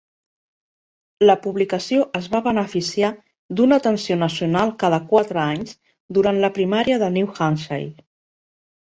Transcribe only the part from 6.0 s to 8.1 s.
durant la primària de New Hampshire.